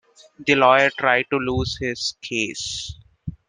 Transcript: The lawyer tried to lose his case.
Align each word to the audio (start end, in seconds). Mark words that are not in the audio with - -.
The 0.47 0.55
lawyer 0.55 0.89
tried 0.89 1.27
to 1.29 1.37
lose 1.37 1.77
his 1.79 2.15
case. 2.23 2.95